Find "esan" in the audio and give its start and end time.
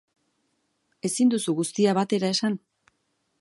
2.37-2.57